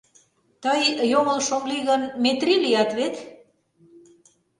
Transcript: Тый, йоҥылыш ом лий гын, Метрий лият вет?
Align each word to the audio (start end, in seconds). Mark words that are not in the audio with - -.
Тый, 0.63 0.81
йоҥылыш 1.11 1.47
ом 1.55 1.63
лий 1.69 1.83
гын, 1.89 2.01
Метрий 2.23 2.59
лият 2.65 2.91
вет? 2.97 3.15